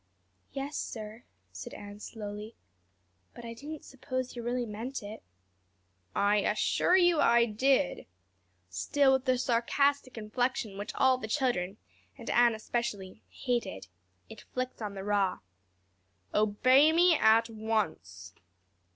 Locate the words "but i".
3.35-3.53